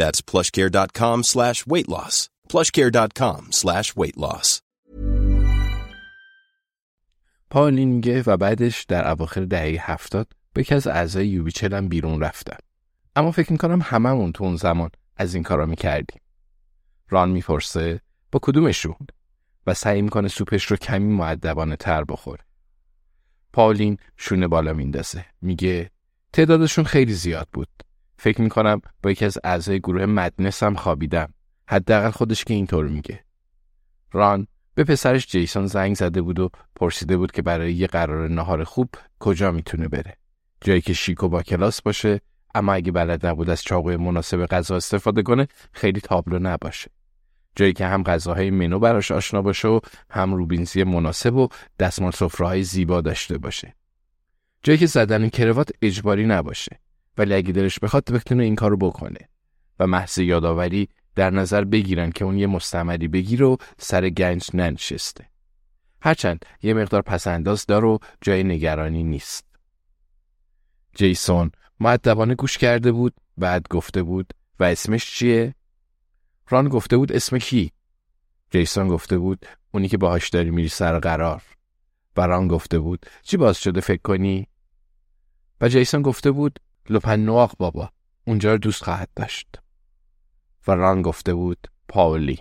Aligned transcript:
That's 0.00 0.20
plushcare.com 0.30 1.22
slash 1.22 1.58
weight 1.72 1.88
loss. 1.88 2.28
plushcare.com 2.52 3.40
slash 3.50 3.88
weight 3.96 4.16
loss. 4.16 4.60
پاولین 7.50 7.88
میگه 7.88 8.22
و 8.26 8.36
بعدش 8.36 8.84
در 8.84 9.10
اواخر 9.10 9.44
دهه 9.44 9.90
هفتاد 9.90 10.32
به 10.52 10.60
یکی 10.60 10.74
از 10.74 10.86
اعضای 10.86 11.28
یوبیچل 11.28 11.74
هم 11.74 11.88
بیرون 11.88 12.20
رفتم. 12.20 12.58
اما 13.16 13.30
فکر 13.30 13.52
می‌کنم 13.52 13.80
هممون 13.82 14.32
تو 14.32 14.44
اون 14.44 14.56
زمان 14.56 14.90
از 15.16 15.34
این 15.34 15.42
کارا 15.42 15.66
می‌کردیم. 15.66 16.20
ران 17.08 17.30
می‌پرسه 17.30 18.00
با 18.32 18.40
کدومشون 18.42 18.96
و 19.66 19.74
سعی 19.74 20.02
می‌کنه 20.02 20.28
سوپش 20.28 20.64
رو 20.64 20.76
کمی 20.76 21.12
معدبانه 21.12 21.76
تر 21.76 22.04
بخوره. 22.04 22.44
پاولین 23.52 23.98
شونه 24.16 24.48
بالا 24.48 24.72
میندازه. 24.72 25.24
میگه 25.42 25.90
تعدادشون 26.32 26.84
خیلی 26.84 27.14
زیاد 27.14 27.48
بود. 27.52 27.68
فکر 28.18 28.40
می‌کنم 28.40 28.80
با 29.02 29.10
یکی 29.10 29.24
از 29.24 29.38
اعضای 29.44 29.80
گروه 29.80 30.06
مدنس 30.06 30.62
هم 30.62 30.74
خوابیدم. 30.74 31.34
حداقل 31.68 32.10
خودش 32.10 32.44
که 32.44 32.54
اینطور 32.54 32.88
میگه. 32.88 33.24
ران 34.12 34.46
به 34.74 34.84
پسرش 34.84 35.26
جیسون 35.26 35.66
زنگ 35.66 35.96
زده 35.96 36.22
بود 36.22 36.38
و 36.38 36.50
پرسیده 36.76 37.16
بود 37.16 37.32
که 37.32 37.42
برای 37.42 37.74
یه 37.74 37.86
قرار 37.86 38.28
نهار 38.28 38.64
خوب 38.64 38.88
کجا 39.18 39.50
می‌تونه 39.50 39.88
بره. 39.88 40.16
جایی 40.60 40.80
که 40.80 40.92
شیک 40.92 41.22
و 41.22 41.28
با 41.28 41.42
کلاس 41.42 41.82
باشه 41.82 42.20
اما 42.54 42.72
اگه 42.72 42.92
بلد 42.92 43.26
نبود 43.26 43.50
از 43.50 43.62
چاقوی 43.62 43.96
مناسب 43.96 44.46
غذا 44.46 44.76
استفاده 44.76 45.22
کنه 45.22 45.48
خیلی 45.72 46.00
تابلو 46.00 46.38
نباشه. 46.38 46.90
جایی 47.56 47.72
که 47.72 47.86
هم 47.86 48.02
غذاهای 48.02 48.50
منو 48.50 48.78
براش 48.78 49.10
آشنا 49.10 49.42
باشه 49.42 49.68
و 49.68 49.80
هم 50.10 50.34
روبینزی 50.34 50.84
مناسب 50.84 51.34
و 51.34 51.48
دستمال 51.78 52.10
سفره‌های 52.10 52.62
زیبا 52.62 53.00
داشته 53.00 53.38
باشه. 53.38 53.74
جایی 54.62 54.78
که 54.78 54.86
زدن 54.86 55.28
کروات 55.28 55.70
اجباری 55.82 56.26
نباشه 56.26 56.80
ولی 57.18 57.34
اگه 57.34 57.52
دلش 57.52 57.78
بخواد 57.78 58.12
بتونه 58.12 58.44
این 58.44 58.54
کارو 58.54 58.76
بکنه 58.76 59.28
و 59.78 59.86
محض 59.86 60.18
یادآوری 60.18 60.88
در 61.14 61.30
نظر 61.30 61.64
بگیرن 61.64 62.10
که 62.10 62.24
اون 62.24 62.38
یه 62.38 62.46
مستمری 62.46 63.08
بگیر 63.08 63.42
و 63.42 63.56
سر 63.78 64.08
گنج 64.08 64.50
ننشسته. 64.54 65.30
هرچند 66.02 66.44
یه 66.62 66.74
مقدار 66.74 67.02
پسنداز 67.02 67.66
دار 67.66 67.84
و 67.84 67.98
جای 68.20 68.44
نگرانی 68.44 69.02
نیست. 69.02 69.44
جیسون 70.94 71.50
معدبانه 71.80 72.34
گوش 72.34 72.58
کرده 72.58 72.92
بود 72.92 73.14
بعد 73.36 73.66
گفته 73.70 74.02
بود 74.02 74.32
و 74.60 74.64
اسمش 74.64 75.10
چیه؟ 75.10 75.54
ران 76.48 76.68
گفته 76.68 76.96
بود 76.96 77.12
اسم 77.12 77.38
کی؟ 77.38 77.72
جیسون 78.50 78.88
گفته 78.88 79.18
بود 79.18 79.46
اونی 79.70 79.88
که 79.88 79.98
باهاش 79.98 80.28
داری 80.28 80.50
میری 80.50 80.68
سر 80.68 80.98
قرار. 80.98 81.42
و 82.16 82.20
ران 82.20 82.48
گفته 82.48 82.78
بود 82.78 83.06
چی 83.22 83.36
باز 83.36 83.56
شده 83.58 83.80
فکر 83.80 84.02
کنی؟ 84.02 84.48
و 85.60 85.68
جیسون 85.68 86.02
گفته 86.02 86.30
بود 86.30 86.58
لپن 86.90 87.26
بابا 87.58 87.90
اونجا 88.24 88.52
رو 88.52 88.58
دوست 88.58 88.84
خواهد 88.84 89.08
داشت. 89.16 89.60
و 90.66 90.72
ران 90.72 91.02
گفته 91.02 91.34
بود 91.34 91.68
پاولی 91.88 92.38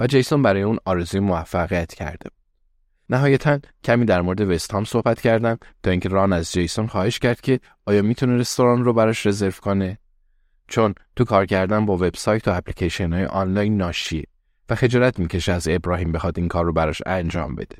و 0.00 0.06
جیسون 0.06 0.42
برای 0.42 0.62
اون 0.62 0.78
آرزوی 0.84 1.20
موفقیت 1.20 1.94
کرده 1.94 2.30
بود. 2.30 2.44
نهایتا 3.10 3.58
کمی 3.84 4.04
در 4.04 4.20
مورد 4.20 4.40
وستهام 4.40 4.84
صحبت 4.84 5.20
کردم 5.20 5.58
تا 5.82 5.90
اینکه 5.90 6.08
ران 6.08 6.32
از 6.32 6.52
جیسون 6.52 6.86
خواهش 6.86 7.18
کرد 7.18 7.40
که 7.40 7.60
آیا 7.86 8.02
می‌تونه 8.02 8.36
رستوران 8.36 8.84
رو 8.84 8.92
براش 8.92 9.26
رزرو 9.26 9.50
کنه 9.50 9.98
چون 10.68 10.94
تو 11.16 11.24
کار 11.24 11.46
کردن 11.46 11.86
با 11.86 11.94
وبسایت 11.94 12.48
و 12.48 12.50
اپلیکیشن 12.50 13.12
های 13.12 13.24
آنلاین 13.24 13.76
ناشیه 13.76 14.24
و 14.68 14.74
خجالت 14.74 15.18
می‌کشه 15.18 15.52
از 15.52 15.68
ابراهیم 15.68 16.12
بخواد 16.12 16.38
این 16.38 16.48
کار 16.48 16.64
رو 16.64 16.72
براش 16.72 17.02
انجام 17.06 17.54
بده. 17.54 17.76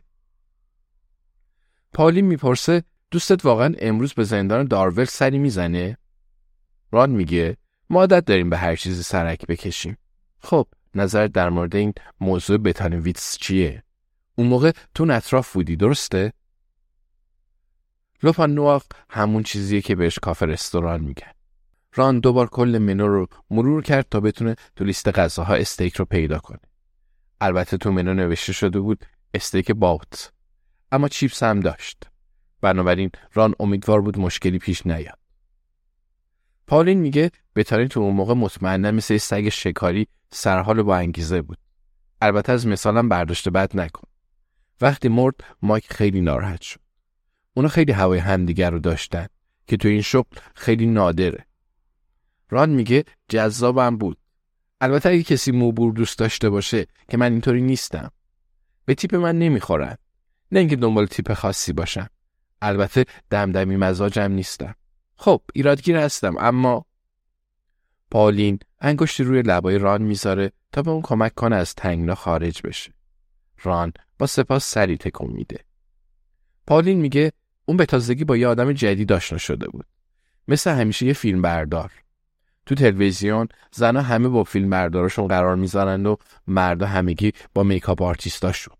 پاولی 1.92 2.22
می‌پرسه 2.22 2.82
دوستت 3.14 3.44
واقعا 3.44 3.74
امروز 3.78 4.12
به 4.12 4.24
زندان 4.24 4.64
دارول 4.64 5.04
سری 5.04 5.38
می‌زنه؟ 5.38 5.98
ران 6.92 7.10
میگه 7.10 7.56
ما 7.90 8.00
عادت 8.00 8.24
داریم 8.24 8.50
به 8.50 8.56
هر 8.56 8.76
چیزی 8.76 9.02
سرک 9.02 9.46
بکشیم. 9.46 9.98
خب 10.38 10.66
نظر 10.94 11.26
در 11.26 11.50
مورد 11.50 11.76
این 11.76 11.92
موضوع 12.20 12.58
بتانویتس 12.58 13.38
چیه؟ 13.38 13.82
اون 14.34 14.46
موقع 14.46 14.72
تو 14.94 15.10
اطراف 15.10 15.52
بودی 15.52 15.76
درسته؟ 15.76 16.32
لوپان 18.22 18.54
نواق 18.54 18.84
همون 19.10 19.42
چیزیه 19.42 19.80
که 19.80 19.94
بهش 19.94 20.18
کافه 20.18 20.46
رستوران 20.46 21.00
میگن. 21.00 21.32
ران 21.94 22.20
دوبار 22.20 22.46
کل 22.46 22.78
منو 22.78 23.08
رو 23.08 23.26
مرور 23.50 23.82
کرد 23.82 24.06
تا 24.10 24.20
بتونه 24.20 24.56
تو 24.76 24.84
لیست 24.84 25.08
غذاها 25.08 25.54
استیک 25.54 25.96
رو 25.96 26.04
پیدا 26.04 26.38
کنه. 26.38 26.60
البته 27.40 27.76
تو 27.76 27.92
منو 27.92 28.14
نوشته 28.14 28.52
شده 28.52 28.80
بود 28.80 29.04
استیک 29.34 29.70
باوت. 29.70 30.32
اما 30.92 31.08
چیپس 31.08 31.42
هم 31.42 31.60
داشت. 31.60 32.13
بنابراین 32.64 33.10
ران 33.32 33.54
امیدوار 33.60 34.00
بود 34.00 34.18
مشکلی 34.18 34.58
پیش 34.58 34.86
نیاد. 34.86 35.18
پالین 36.66 36.98
میگه 36.98 37.30
بتارین 37.56 37.88
تو 37.88 38.00
اون 38.00 38.14
موقع 38.14 38.34
مطمئنا 38.34 38.90
مثل 38.90 39.16
سگ 39.16 39.48
شکاری 39.48 40.06
سرحال 40.30 40.82
با 40.82 40.96
انگیزه 40.96 41.42
بود. 41.42 41.58
البته 42.22 42.52
از 42.52 42.66
مثالم 42.66 43.08
برداشته 43.08 43.50
بد 43.50 43.76
نکن. 43.76 44.08
وقتی 44.80 45.08
مرد 45.08 45.34
مایک 45.62 45.92
خیلی 45.92 46.20
ناراحت 46.20 46.62
شد. 46.62 46.80
اونا 47.54 47.68
خیلی 47.68 47.92
هوای 47.92 48.18
همدیگر 48.18 48.70
رو 48.70 48.78
داشتن 48.78 49.26
که 49.66 49.76
تو 49.76 49.88
این 49.88 50.02
شغل 50.02 50.36
خیلی 50.54 50.86
نادره. 50.86 51.46
ران 52.50 52.70
میگه 52.70 53.04
جذابم 53.28 53.96
بود. 53.96 54.18
البته 54.80 55.08
اگه 55.08 55.22
کسی 55.22 55.52
موبور 55.52 55.92
دوست 55.92 56.18
داشته 56.18 56.50
باشه 56.50 56.86
که 57.08 57.16
من 57.16 57.32
اینطوری 57.32 57.62
نیستم. 57.62 58.10
به 58.84 58.94
تیپ 58.94 59.14
من 59.14 59.38
نمی‌خورن. 59.38 59.96
نه 60.52 60.60
اینکه 60.60 60.76
دنبال 60.76 61.06
تیپ 61.06 61.32
خاصی 61.32 61.72
باشم. 61.72 62.08
البته 62.64 63.04
دمدمی 63.30 63.76
مزاجم 63.76 64.32
نیستم. 64.32 64.74
خب 65.16 65.42
ایرادگیر 65.52 65.96
هستم 65.96 66.34
اما 66.38 66.86
پالین 68.10 68.58
انگشتی 68.80 69.24
روی 69.24 69.42
لبای 69.42 69.78
ران 69.78 70.02
می‌ذاره 70.02 70.52
تا 70.72 70.82
به 70.82 70.90
اون 70.90 71.02
کمک 71.02 71.34
کنه 71.34 71.56
از 71.56 71.74
تنگنا 71.74 72.14
خارج 72.14 72.62
بشه. 72.64 72.92
ران 73.62 73.92
با 74.18 74.26
سپاس 74.26 74.70
سری 74.70 74.96
تکون 74.96 75.30
میده. 75.32 75.60
پالین 76.66 77.00
میگه 77.00 77.32
اون 77.64 77.76
به 77.76 77.86
تازگی 77.86 78.24
با 78.24 78.36
یه 78.36 78.48
آدم 78.48 78.72
جدید 78.72 79.12
آشنا 79.12 79.38
شده 79.38 79.68
بود. 79.68 79.86
مثل 80.48 80.70
همیشه 80.70 81.06
یه 81.06 81.12
فیلم 81.12 81.42
بردار. 81.42 81.92
تو 82.66 82.74
تلویزیون 82.74 83.48
زنها 83.72 84.02
همه 84.02 84.28
با 84.28 84.44
فیلم 84.44 84.70
بردارشون 84.70 85.26
قرار 85.26 85.56
می‌ذارن 85.56 86.06
و 86.06 86.16
مردا 86.46 86.86
همگی 86.86 87.32
با 87.54 87.62
میکاپ 87.62 88.02
آرتیستاشون. 88.02 88.74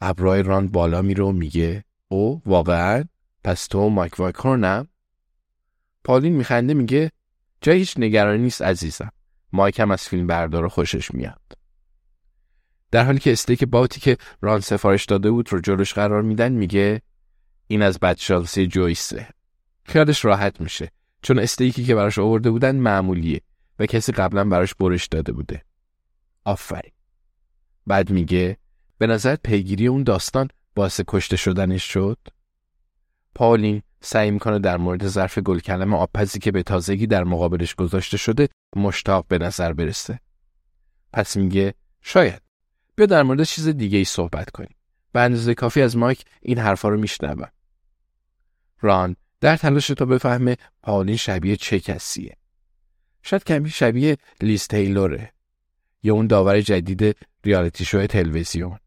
ابرای 0.00 0.42
ران 0.42 0.68
بالا 0.68 1.02
میره 1.02 1.24
و 1.24 1.32
میگه 1.32 1.84
او 2.08 2.42
واقعا 2.46 3.04
پس 3.44 3.66
تو 3.66 3.88
مایک 3.88 4.20
وایکورنم؟ 4.20 4.88
پالین 6.04 6.32
میخنده 6.32 6.74
میگه 6.74 7.10
جای 7.60 7.78
هیچ 7.78 7.94
نگرانی 7.98 8.42
نیست 8.42 8.62
عزیزم. 8.62 9.12
مایک 9.52 9.80
هم 9.80 9.90
از 9.90 10.02
فیلم 10.02 10.26
بردار 10.26 10.68
خوشش 10.68 11.14
میاد. 11.14 11.40
در 12.90 13.04
حالی 13.04 13.18
که 13.18 13.32
استیک 13.32 13.64
باتی 13.64 14.00
که 14.00 14.16
ران 14.40 14.60
سفارش 14.60 15.04
داده 15.04 15.30
بود 15.30 15.52
رو 15.52 15.60
جلوش 15.60 15.94
قرار 15.94 16.22
میدن 16.22 16.52
میگه 16.52 17.02
این 17.66 17.82
از 17.82 17.98
بدشانسی 18.00 18.66
جویسه 18.66 19.28
خیالش 19.84 20.24
راحت 20.24 20.60
میشه 20.60 20.90
چون 21.22 21.38
استیکی 21.38 21.84
که 21.84 21.94
براش 21.94 22.18
آورده 22.18 22.50
بودن 22.50 22.76
معمولیه 22.76 23.40
و 23.78 23.86
کسی 23.86 24.12
قبلا 24.12 24.44
براش 24.44 24.74
برش 24.74 25.06
داده 25.06 25.32
بوده 25.32 25.62
آفرین 26.44 26.92
بعد 27.86 28.10
میگه 28.10 28.56
به 28.98 29.06
نظر 29.06 29.36
پیگیری 29.36 29.86
اون 29.86 30.02
داستان 30.02 30.48
باعث 30.76 31.00
کشته 31.08 31.36
شدنش 31.36 31.92
شد؟ 31.92 32.18
پالین 33.34 33.82
سعی 34.00 34.30
می‌کنه 34.30 34.58
در 34.58 34.76
مورد 34.76 35.08
ظرف 35.08 35.38
گلکلم 35.38 35.94
آبپزی 35.94 36.38
که 36.38 36.52
به 36.52 36.62
تازگی 36.62 37.06
در 37.06 37.24
مقابلش 37.24 37.74
گذاشته 37.74 38.16
شده 38.16 38.48
مشتاق 38.76 39.26
به 39.28 39.38
نظر 39.38 39.72
برسه. 39.72 40.20
پس 41.12 41.36
میگه 41.36 41.74
شاید. 42.02 42.42
بیا 42.96 43.06
در 43.06 43.22
مورد 43.22 43.42
چیز 43.42 43.68
دیگه 43.68 43.98
ای 43.98 44.04
صحبت 44.04 44.50
کنیم. 44.50 44.74
به 45.12 45.20
اندازه 45.20 45.54
کافی 45.54 45.82
از 45.82 45.96
مایک 45.96 46.24
این 46.42 46.58
حرفا 46.58 46.88
رو 46.88 47.00
میشنوم. 47.00 47.50
ران 48.80 49.16
در 49.40 49.56
تلاش 49.56 49.86
تا 49.86 50.04
بفهمه 50.04 50.56
پالین 50.82 51.16
شبیه 51.16 51.56
چه 51.56 51.80
کسیه. 51.80 52.36
شاید 53.22 53.44
کمی 53.44 53.70
شبیه 53.70 54.16
لیز 54.40 54.66
تیلوره 54.66 55.32
یا 56.02 56.14
اون 56.14 56.26
داور 56.26 56.60
جدید 56.60 57.16
ریالیتی 57.44 57.84
شو 57.84 58.06
تلویزیون. 58.06 58.78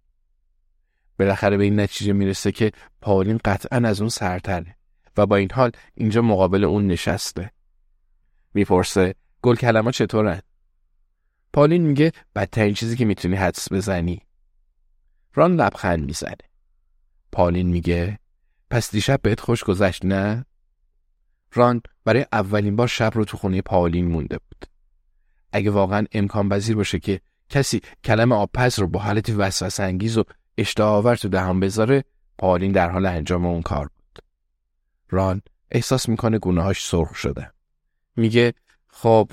بالاخره 1.20 1.58
به 1.58 1.64
این 1.64 1.80
نتیجه 1.80 2.14
می‌رسه 2.14 2.52
که 2.52 2.72
پالین 3.02 3.40
قطعا 3.46 3.88
از 3.88 4.02
اون 4.02 4.10
سرتره 4.10 4.76
و 5.18 5.26
با 5.26 5.36
این 5.36 5.52
حال 5.54 5.72
اینجا 5.94 6.22
مقابل 6.22 6.64
اون 6.64 6.88
نشسته. 6.88 7.52
می‌پرسه 8.54 9.16
گل 9.42 9.56
کلمات 9.56 9.94
چطورن 9.94 10.42
پالین 11.54 11.82
میگه 11.82 12.12
بدترین 12.36 12.74
چیزی 12.74 12.96
که 12.96 13.06
می‌تونی 13.06 13.36
حدس 13.36 13.74
بزنی. 13.74 14.22
ران 15.34 15.56
لبخند 15.56 16.06
می‌زنه. 16.06 16.36
پالین 17.32 17.70
میگه 17.70 18.20
پس 18.70 18.92
دیشب 18.92 19.22
بهت 19.22 19.40
خوش 19.40 19.64
گذشت 19.64 20.06
نه؟ 20.06 20.46
ران 21.54 21.82
برای 22.06 22.26
اولین 22.32 22.76
بار 22.76 22.88
شب 22.88 23.12
رو 23.16 23.26
تو 23.26 23.38
خونه 23.38 23.62
پالین 23.62 24.08
مونده 24.08 24.38
بود. 24.38 24.66
اگه 25.52 25.72
واقعا 25.72 26.06
امکان 26.12 26.50
پذیر 26.50 26.76
باشه 26.76 27.00
که 27.00 27.22
کسی 27.50 27.82
کلم 28.04 28.32
آبپز 28.32 28.80
رو 28.80 28.88
با 28.88 29.00
حالتی 29.00 29.32
وسوسه 29.32 29.84
انگیز 29.84 30.18
و 30.18 30.24
اشتها 30.60 30.90
آور 30.90 31.16
تو 31.16 31.30
دهان 31.30 31.60
بذاره 31.60 32.04
پالین 32.38 32.72
در 32.72 32.90
حال 32.90 33.06
انجام 33.06 33.46
اون 33.46 33.62
کار 33.62 33.88
بود. 33.88 34.24
ران 35.10 35.42
احساس 35.72 36.10
می‌کنه 36.10 36.40
گونه‌هاش 36.40 36.86
سرخ 36.86 37.16
شده. 37.16 37.52
میگه 38.16 38.54
خب 38.88 39.32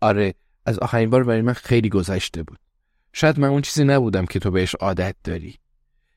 آره 0.00 0.34
از 0.66 0.78
آخرین 0.78 1.10
بار 1.10 1.24
برای 1.24 1.42
من 1.42 1.52
خیلی 1.52 1.88
گذشته 1.88 2.42
بود. 2.42 2.58
شاید 3.12 3.38
من 3.38 3.48
اون 3.48 3.62
چیزی 3.62 3.84
نبودم 3.84 4.26
که 4.26 4.38
تو 4.38 4.50
بهش 4.50 4.74
عادت 4.74 5.16
داری. 5.24 5.58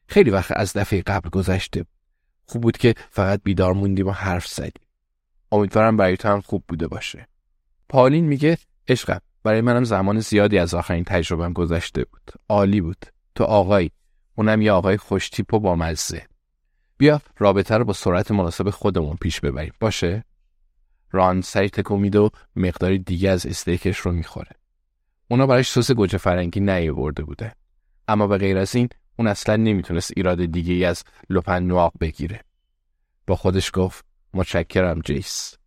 خیلی 0.07 0.29
وقت 0.29 0.51
از 0.55 0.73
دفعه 0.73 1.01
قبل 1.01 1.29
گذشته 1.29 1.79
بود. 1.83 1.93
خوب 2.45 2.61
بود 2.61 2.77
که 2.77 2.93
فقط 3.09 3.41
بیدار 3.43 3.73
موندیم 3.73 4.07
و 4.07 4.11
حرف 4.11 4.47
زدیم. 4.47 4.87
امیدوارم 5.51 5.97
برای 5.97 6.17
تو 6.17 6.29
هم 6.29 6.41
خوب 6.41 6.63
بوده 6.67 6.87
باشه. 6.87 7.27
پالین 7.89 8.25
میگه 8.25 8.57
عشقم 8.87 9.19
برای 9.43 9.61
منم 9.61 9.83
زمان 9.83 10.19
زیادی 10.19 10.57
از 10.57 10.73
آخرین 10.73 11.03
تجربم 11.03 11.53
گذشته 11.53 12.03
بود. 12.03 12.31
عالی 12.49 12.81
بود. 12.81 13.05
تو 13.35 13.43
آقایی. 13.43 13.91
اونم 14.35 14.61
یه 14.61 14.71
آقای 14.71 14.97
خوشتیپ 14.97 15.53
و 15.53 15.59
با 15.59 15.75
مزه 15.75 16.27
بیا 16.97 17.21
رابطه 17.37 17.77
رو 17.77 17.85
با 17.85 17.93
سرعت 17.93 18.31
مناسب 18.31 18.69
خودمون 18.69 19.17
پیش 19.21 19.39
ببریم. 19.39 19.73
باشه؟ 19.79 20.23
ران 21.11 21.41
سری 21.41 21.69
تکو 21.69 21.97
میده 21.97 22.19
و 22.19 22.29
مقداری 22.55 22.99
دیگه 22.99 23.29
از 23.29 23.45
استیکش 23.45 23.97
رو 23.97 24.11
می‌خوره. 24.11 24.51
اونا 25.27 25.47
برایش 25.47 25.69
سس 25.69 25.91
گوجه 25.91 26.17
فرنگی 26.17 26.59
نیاورده 26.59 27.23
بوده. 27.23 27.55
اما 28.07 28.27
به 28.27 28.37
غیر 28.37 28.57
از 28.57 28.75
این 28.75 28.89
اون 29.19 29.27
اصلا 29.27 29.55
نمی‌تونست 29.55 30.11
ایراد 30.17 30.45
دیگه 30.45 30.73
ای 30.73 30.85
از 30.85 31.03
لپن 31.29 31.63
نواق 31.63 31.93
بگیره. 31.99 32.41
با 33.27 33.35
خودش 33.35 33.71
گفت 33.73 34.05
متشکرم 34.33 35.01
جیس. 35.01 35.57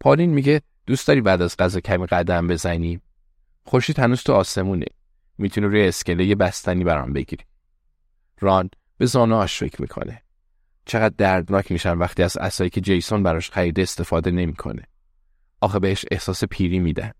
پالین 0.00 0.30
میگه 0.30 0.62
دوست 0.86 1.08
داری 1.08 1.20
بعد 1.20 1.42
از 1.42 1.56
غذا 1.56 1.80
کمی 1.80 2.06
قدم 2.06 2.46
بزنیم 2.46 3.02
خورشید 3.64 3.98
هنوز 3.98 4.22
تو 4.22 4.32
آسمونه. 4.32 4.86
می‌تونی 5.38 5.66
روی 5.66 5.88
اسکله 5.88 6.34
بستنی 6.34 6.84
برام 6.84 7.12
بگیری. 7.12 7.44
ران 8.44 8.70
به 8.98 9.06
زانوهاش 9.06 9.58
فکر 9.58 9.82
می‌کنه. 9.82 10.22
چقدر 10.84 11.14
دردناک 11.18 11.72
میشن 11.72 11.98
وقتی 11.98 12.22
از 12.22 12.36
اسایی 12.36 12.70
که 12.70 12.80
جیسون 12.80 13.22
براش 13.22 13.50
خریده 13.50 13.82
استفاده 13.82 14.30
نمی‌کنه. 14.30 14.82
آخه 15.60 15.78
بهش 15.78 16.04
احساس 16.10 16.44
پیری 16.44 16.78
میدن. 16.78 17.12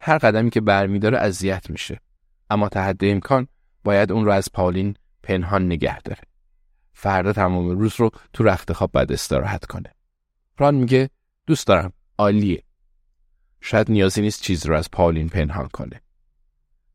هر 0.00 0.18
قدمی 0.18 0.50
که 0.50 0.60
برمیداره 0.60 1.18
اذیت 1.18 1.70
میشه. 1.70 2.00
اما 2.50 2.68
تحت 2.68 2.96
امکان 3.00 3.48
باید 3.84 4.12
اون 4.12 4.24
رو 4.24 4.32
از 4.32 4.48
پالین 4.52 4.96
پنهان 5.22 5.66
نگه 5.66 6.00
داره. 6.00 6.22
فردا 6.92 7.32
تمام 7.32 7.70
روز 7.70 7.94
رو 7.96 8.10
تو 8.32 8.44
رخت 8.44 8.72
خواب 8.72 8.92
بعد 8.92 9.12
استراحت 9.12 9.66
کنه. 9.66 9.94
ران 10.58 10.74
میگه 10.74 11.10
دوست 11.46 11.66
دارم. 11.66 11.92
عالیه. 12.18 12.62
شاید 13.60 13.90
نیازی 13.90 14.20
نیست 14.20 14.42
چیز 14.42 14.66
رو 14.66 14.76
از 14.76 14.90
پالین 14.90 15.28
پنهان 15.28 15.68
کنه. 15.68 16.00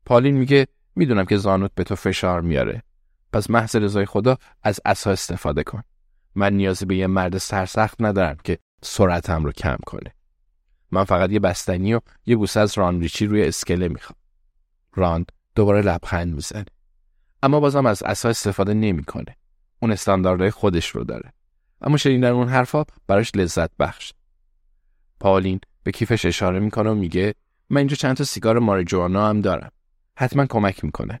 پالین 0.06 0.36
میگه 0.36 0.66
می‌دونم 0.96 1.24
که 1.24 1.36
زانوت 1.36 1.70
به 1.74 1.84
تو 1.84 1.94
فشار 1.94 2.40
میاره. 2.40 2.82
پس 3.32 3.50
محض 3.50 3.76
رضای 3.76 4.06
خدا 4.06 4.36
از 4.62 4.80
عصا 4.84 5.10
استفاده 5.10 5.62
کن. 5.62 5.82
من 6.34 6.52
نیازی 6.52 6.84
به 6.84 6.96
یه 6.96 7.06
مرد 7.06 7.38
سرسخت 7.38 8.02
ندارم 8.02 8.36
که 8.44 8.58
سرعتم 8.82 9.44
رو 9.44 9.52
کم 9.52 9.76
کنه. 9.86 10.14
من 10.90 11.04
فقط 11.04 11.30
یه 11.30 11.38
بستنی 11.38 11.94
و 11.94 12.00
یه 12.26 12.36
بوسه 12.36 12.60
از 12.60 12.78
ران 12.78 13.00
ریچی 13.00 13.26
روی 13.26 13.44
اسکله 13.44 13.88
می‌خوام. 13.88 14.18
راند 14.94 15.32
دوباره 15.54 15.82
لبخند 15.82 16.34
می‌زنه. 16.34 16.64
اما 17.42 17.60
بازم 17.60 17.86
از 17.86 18.02
عصا 18.02 18.28
استفاده 18.28 18.74
نمی‌کنه. 18.74 19.36
اون 19.82 19.92
استانداردهای 19.92 20.50
خودش 20.50 20.88
رو 20.88 21.04
داره. 21.04 21.32
اما 21.80 21.96
شنیدن 21.96 22.30
اون 22.30 22.48
حرفا 22.48 22.84
براش 23.06 23.32
لذت 23.34 23.70
بخش. 23.78 24.12
پالین 25.20 25.60
به 25.82 25.92
کیفش 25.92 26.24
اشاره 26.24 26.60
می‌کنه 26.60 26.90
و 26.90 26.94
میگه 26.94 27.34
من 27.70 27.78
اینجا 27.78 27.96
چند 27.96 28.16
تا 28.16 28.24
سیگار 28.24 28.58
ماریجوانا 28.58 29.28
هم 29.28 29.40
دارم. 29.40 29.70
حتما 30.18 30.46
کمک 30.46 30.84
می‌کنه. 30.84 31.20